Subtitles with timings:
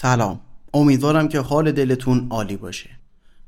[0.00, 0.40] سلام.
[0.74, 2.90] امیدوارم که حال دلتون عالی باشه.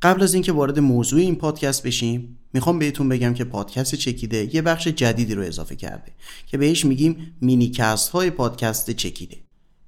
[0.02, 4.62] قبل از اینکه وارد موضوع این پادکست بشیم می‌خوام بهتون بگم که پادکست چکیده یه
[4.62, 6.12] بخش جدیدی رو اضافه کرده
[6.46, 9.36] که بهش میگیم minicast های پادکست چکیده.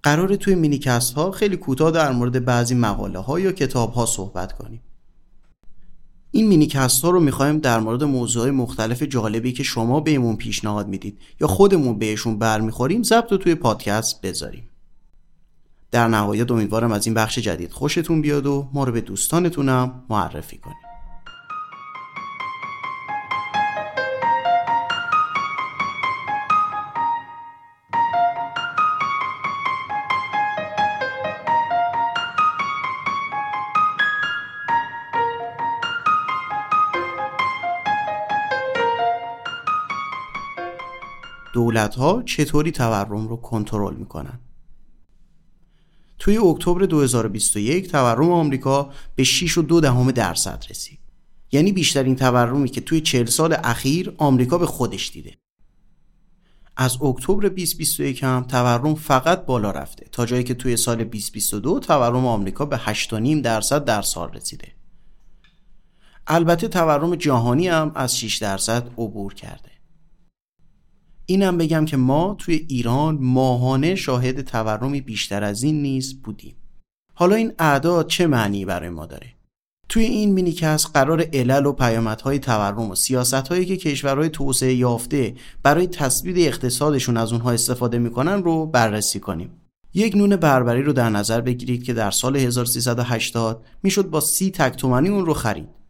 [0.02, 4.52] قراره توی minicast ها خیلی کوتاه در مورد بعضی مقاله ها یا کتاب ها صحبت
[4.52, 4.80] کنیم.
[6.30, 11.18] این minicast ها رو می‌خوایم در مورد موضوع مختلف جالبی که شما بهمون پیشنهاد می‌دید
[11.40, 14.68] یا خودمون بهشون برمیخوریم ضبط رو توی پادکست بذاریم.
[15.92, 20.58] در نهایت امیدوارم از این بخش جدید خوشتون بیاد و ما رو به دوستانتونم معرفی
[20.58, 20.76] کنید.
[41.52, 44.38] دولت ها چطوری تورم رو کنترل می‌کنن؟
[46.22, 50.98] توی اکتبر 2021 تورم آمریکا به 6 و دو دهم درصد رسید.
[51.52, 55.34] یعنی بیشترین تورمی که توی 40 سال اخیر آمریکا به خودش دیده.
[56.76, 62.26] از اکتبر 2021 هم تورم فقط بالا رفته تا جایی که توی سال 2022 تورم
[62.26, 64.68] آمریکا به 8.5 درصد در سال رسیده.
[66.26, 69.71] البته تورم جهانی هم از 6 درصد عبور کرده.
[71.32, 76.56] اینم بگم که ما توی ایران ماهانه شاهد تورمی بیشتر از این نیز بودیم.
[77.14, 79.26] حالا این اعداد چه معنی برای ما داره؟
[79.88, 85.86] توی این مینیکست قرار علل و پیامدهای تورم و سیاستهایی که کشورهای توسعه یافته برای
[85.86, 89.50] تثبیت اقتصادشون از اونها استفاده می‌کنن رو بررسی کنیم.
[89.94, 94.76] یک نون بربری رو در نظر بگیرید که در سال 1380 می‌شد با سی تک
[94.76, 95.81] تومنی اون رو خرید.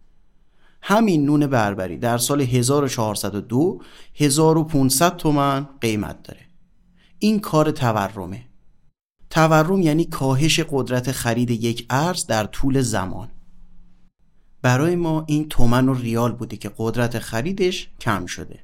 [0.83, 3.81] همین نون بربری در سال 1402
[4.15, 6.41] 1500 تومن قیمت داره.
[7.19, 8.45] این کار تورمه.
[9.31, 13.29] تورم یعنی کاهش قدرت خرید یک ارز در طول زمان.
[14.63, 18.61] برای ما این تومن و ریال بوده که قدرت خریدش کم شده.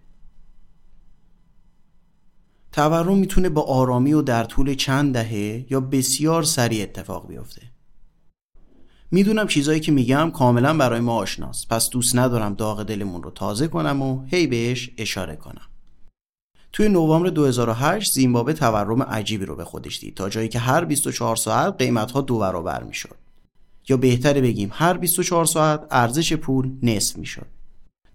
[2.73, 7.63] تورم می‌تونه با آرامی و در طول چند دهه یا بسیار سریع اتفاق بیفته.
[9.11, 11.69] می‌دونم چیزایی که میگم کاملا برای ما آشناست.
[11.69, 15.67] پس دوست ندارم داغ دلمون رو تازه کنم و هی بهش اشاره کنم.
[16.73, 21.37] توی نوامبر 2008 زیمبابوه تورم عجیبی رو به خودش دید تا جایی که هر 24
[21.37, 23.17] ساعت قیمت ها دو برابر می‌شد.
[23.89, 27.47] یا بهتره بگیم هر 24 ساعت ارزش پول نصف می‌شد.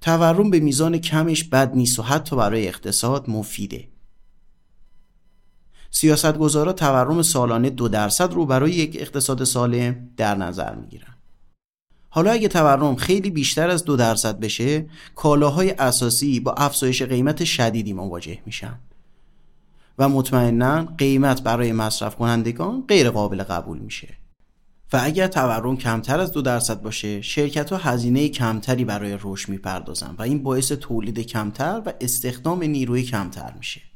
[0.02, 3.88] تورم به میزان کمش بد نیست و حتی برای اقتصاد مفیده.
[5.96, 11.16] سیاستگزارا تورم سالانه دو درصد رو برای یک اقتصاد سالم در نظر می‌گیرن.
[12.10, 17.94] حالا اگه تورم خیلی بیشتر از دو درصد بشه کالاهای اساسی با افزایش قیمت شدیدی
[17.94, 18.80] مواجه میشن.
[20.00, 24.18] و مطمئنا قیمت برای مصرف کنندگان غیر قابل قبول میشه.
[24.94, 30.16] و اگر تورم کمتر از دو درصد باشه شرکت ها هزینه کمتری برای رشد می‌پردازن
[30.18, 33.93] و این باعث تولید کمتر و استخدام نیروی کمتر میشه.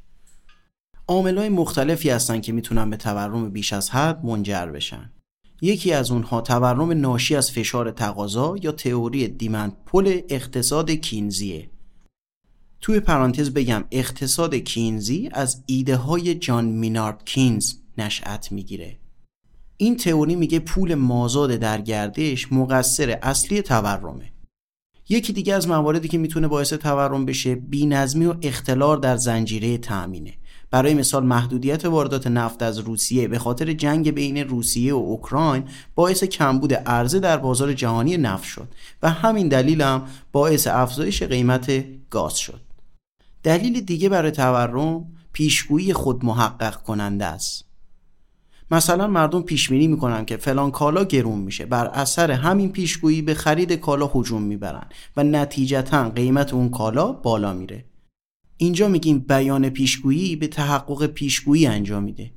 [1.09, 5.12] های مختلفی هستن که می‌تونن به تورم بیش از حد منجر بشن.
[5.62, 11.69] یکی از اونها تورم ناشی از فشار تقاضا یا تئوری دیمند پل اقتصاد کینزیه.
[12.81, 18.97] توی پرانتز بگم اقتصاد کینزی از ایده های جان مینارد کینز نشأت می‌گیره.
[19.78, 24.31] این تئوری میگه پول مازاد در گردش مقصر اصلی تورمه.
[25.09, 30.34] یکی دیگه از مواردی که می‌تونه باعث تورم بشه بینظمی و اختلال در زنجیره تأمینه.
[30.72, 35.63] برای مثال محدودیت واردات نفت از روسیه به خاطر جنگ بین روسیه و اوکراین
[35.95, 38.67] باعث کمبود عرضه در بازار جهانی نفت شد
[39.03, 40.01] و همین دلیل هم
[40.31, 42.61] باعث افزایش قیمت گاز شد.
[43.44, 47.67] دلیل دیگه برای تورم پیشگویی خود محقق کننده است.
[48.72, 53.34] مثلا مردم پیش بینی می‌کنن که فلان کالا گرون میشه بر اثر همین پیشگویی به
[53.34, 54.85] خرید کالا هجوم می‌برن
[55.17, 57.85] و نتیجتا قیمت اون کالا بالا میره.
[58.57, 62.31] اینجا میگیم بیان پیشگویی به تحقق پیشگویی انجام میده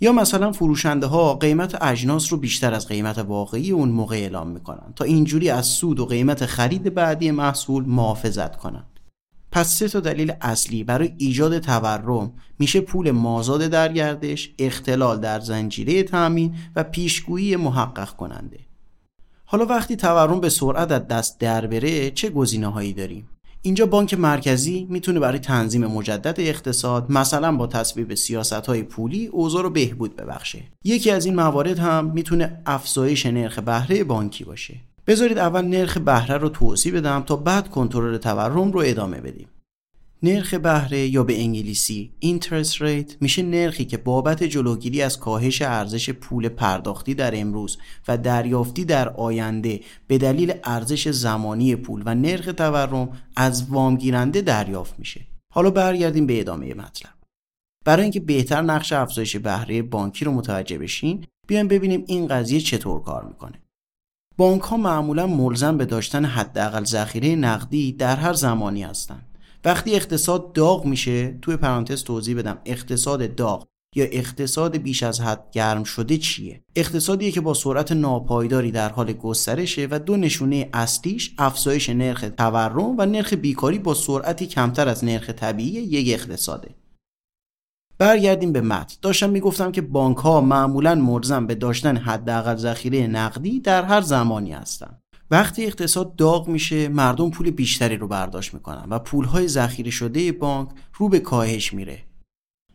[0.00, 4.92] یا مثلا فروشنده ها قیمت اجناس رو بیشتر از قیمت واقعی اون موقع اعلام می‌کنن
[4.96, 8.84] تا اینجوری از سود و قیمت خرید بعدی محصول محافظت کنن
[9.52, 15.40] پس سه تا دلیل اصلی برای ایجاد تورم میشه پول مازاد در گردش، اختلال در
[15.40, 18.58] زنجیره تامین و پیشگویی محقق کننده.
[19.44, 23.28] حالا وقتی تورم به سرعت از دست در بره چه گزینه هایی داریم؟
[23.64, 29.62] اینجا بانک مرکزی می‌تونه برای تنظیم مجدد اقتصاد مثلا با تصویب سیاست های پولی اوضاع
[29.62, 30.62] رو بهبود ببخشه.
[30.84, 34.74] یکی از این موارد هم می‌تونه افزایش نرخ بهره بانکی باشه.
[35.06, 39.46] بذارید اول نرخ بهره رو توضیح بدم تا بعد کنترل تورم رو ادامه بدیم.
[40.24, 46.10] نرخ بهره یا به انگلیسی interest rate میشه نرخی که بابت جلوگیری از کاهش ارزش
[46.10, 47.78] پول پرداختی در امروز
[48.08, 54.98] و دریافتی در آینده به دلیل ارزش زمانی پول و نرخ تورم از وامگیرنده دریافت
[54.98, 55.20] میشه.
[55.52, 57.12] حالا برگردیم به ادامه مطلب.
[57.84, 63.02] برای اینکه بهتر نقش افزایش بهره بانکی رو متوجه بشین بیایم ببینیم این قضیه چطور
[63.02, 63.62] کار می‌کنه.
[64.36, 69.31] بانک ها معمولا ملزم به داشتن حداقل ذخیره نقدی در هر زمانی هستند
[69.64, 72.58] وقتی اقتصاد داغ میشه توی پرانتز توضیح بدم.
[72.64, 73.66] اقتصاد داغ
[73.96, 79.12] یا اقتصاد بیش از حد گرم شده چیه؟ اقتصادیه که با سرعت ناپایداری در حال
[79.12, 85.04] گسترشه و دو نشونه اصلیش افزایش نرخ تورم و نرخ بیکاری با سرعتی کمتر از
[85.04, 86.74] نرخ طبیعی یک اقتصاده.
[87.98, 88.96] برگردیم به متن.
[89.02, 94.52] داشتم می‌گفتم که بانک ها معمولا ملزم به داشتن حداقل ذخیره نقدی در هر زمانی
[94.52, 95.01] هستند.
[95.32, 100.68] وقتی اقتصاد داغ میشه مردم پول بیشتری رو برداشت می‌کنن و پولهای ذخیره شده بانک
[100.94, 102.04] رو به کاهش میره.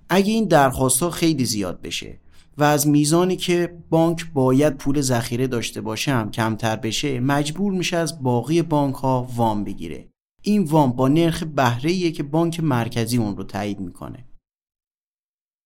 [0.09, 2.19] اگه این درخواست ها خیلی زیاد بشه
[2.57, 7.97] و از میزانی که بانک باید پول ذخیره داشته باشه هم کمتر بشه مجبور میشه
[7.97, 10.09] از باقی بانک ها وام بگیره.
[10.41, 14.25] این وام با نرخ بهره که بانک مرکزی اون رو تایید می‌کنه.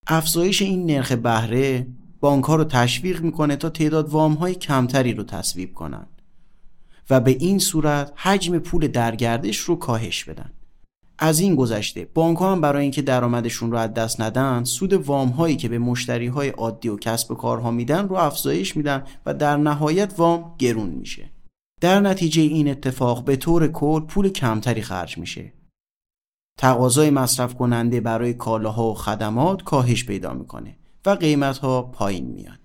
[0.07, 1.87] افزایش این نرخ بهره
[2.19, 6.20] بانک ها رو تشویق می‌کنه تا تعداد وام های کمتری رو تصویب کنند
[7.09, 10.51] و به این صورت حجم پول درگردش رو کاهش بدن.
[11.23, 15.29] از این گذشته بانک ها هم برای اینکه درآمدشون رو از دست ندن سود وام
[15.29, 19.33] هایی که به مشتری های عادی و کسب و کارها میدن رو افزایش میدن و
[19.33, 21.31] در نهایت وام گرون میشه.
[21.81, 25.53] در نتیجه این اتفاق به طور کل پول کمتری خرج میشه.
[26.57, 32.60] تقاضای مصرف کننده برای کالاها و خدمات کاهش پیدا می‌کنه و قیمت ها پایین میاد.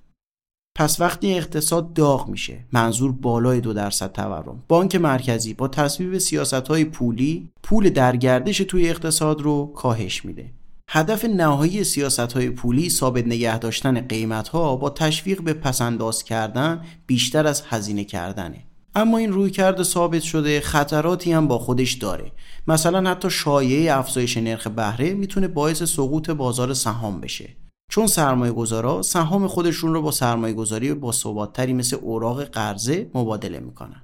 [0.79, 4.63] پس وقتی اقتصاد داغ میشه منظور بالای دو درصد تورم.
[4.69, 10.51] بانک مرکزی با تصویب سیاست های پولی پول درگردش توی اقتصاد رو کاهش میده.
[10.89, 16.85] هدف نهایی سیاست های پولی ثابت نگه داشتن قیمت ها با تشویق به پسنداز کردن
[17.07, 18.63] بیشتر از هزینه کردنه.
[18.95, 22.33] اما این روی کرده ثابت شده خطراتی هم با خودش داره.
[22.69, 27.49] مثلا حتی شایعه افزایش نرخ بهره می‌تونه باعث سقوط بازار سهام بشه.
[27.91, 33.61] چون سرمایه گذارا سهام خودشون رو با سرمایه گذاری با ثباتتری مثل اوراق قرضه مبادله
[33.61, 34.03] می‌کنن.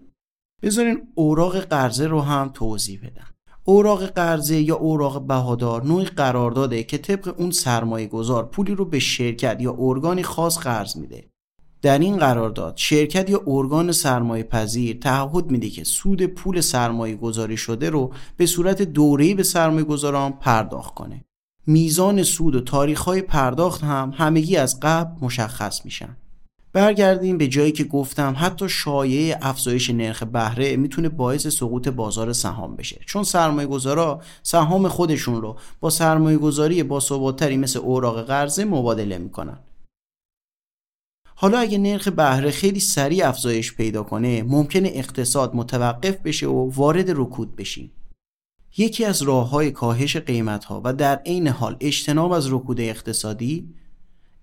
[0.63, 3.27] بذارین اوراق قرضه رو هم توضیح بدم.
[3.65, 8.99] اوراق قرضه یا اوراق بهادار نوعی قرارداده که طبق اون سرمایه گذار پولی رو به
[8.99, 11.29] شرکت یا ارگانی خاص قرض میده.
[11.83, 17.57] در این قرارداد شرکت یا ارگان سرمایه پذیر تعهد میده که سود پول سرمایه گذاری
[17.57, 21.25] شده رو به صورت دوره‌ای به سرمایه گذاران پرداخت کنه.
[21.67, 26.17] میزان سود و تاریخ های پرداخت هم همگی از قبل مشخص میشن.
[26.73, 32.77] برگردیم به جایی که گفتم حتی شایعه افزایش نرخ بهره می‌تونه باعث سقوط بازار سهام
[32.77, 33.01] بشه.
[33.07, 39.19] چون سرمایه گذارا سهام خودشون رو با سرمایه گذاری با ثباتتری مثل اوراق قرضه مبادله
[39.19, 39.59] می‌کنن.
[41.35, 47.11] حالا اگه نرخ بهره خیلی سریع افزایش پیدا کنه ممکنه اقتصاد متوقف بشه و وارد
[47.11, 47.91] رکود بشیم.
[48.77, 53.69] یکی از راه های کاهش قیمت ها و در عین حال اجتناب از رکود اقتصادی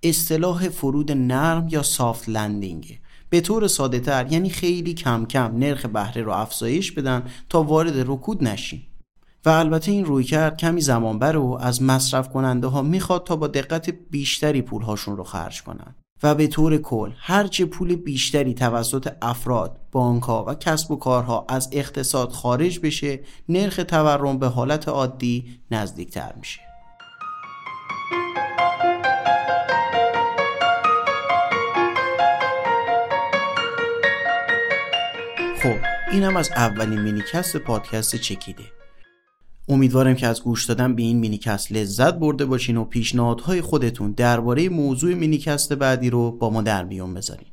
[0.04, 3.00] اصطلاح فرود نرم یا soft landing
[3.30, 7.98] به طور ساده تر یعنی خیلی کم کم نرخ بهره رو افزایش بدن تا وارد
[7.98, 8.86] رکود نشیم.
[9.46, 13.48] و البته این رویکرد کمی زمان بر و از مصرف کننده ها می‌خواد تا با
[13.48, 19.80] دقت بیشتری پولهاشون رو خرج کنند و به طور کل هرچه پول بیشتری توسط افراد،
[19.92, 26.34] بانکها و کسب و کارها از اقتصاد خارج بشه نرخ تورم به حالت عادی نزدیکتر
[26.40, 26.60] میشه.
[35.64, 35.78] خب
[36.12, 38.79] اینم از اولین minicast پادکست چکیده.
[39.70, 44.70] امیدوارم که از گوش دادن به این minicast لذت برده باشین و پیشنهادهای خودتون درباره
[44.70, 47.48] موضوع minicast بعدی رو با ما در میون بذارین.